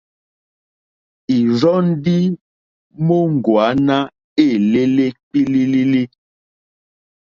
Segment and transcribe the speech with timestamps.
[1.37, 2.17] Ìrzɔ́ ndí
[3.05, 3.97] móŋɡòáná
[4.43, 6.03] éělélé kpílílílí.